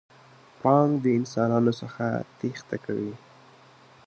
[0.59, 2.05] پړانګ د انسانانو څخه
[2.37, 3.13] تېښته کوي.